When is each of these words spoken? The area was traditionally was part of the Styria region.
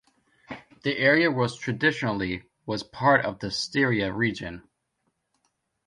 The 0.81 0.97
area 0.97 1.29
was 1.29 1.55
traditionally 1.59 2.45
was 2.65 2.81
part 2.81 3.23
of 3.23 3.37
the 3.37 3.51
Styria 3.51 4.11
region. 4.11 4.67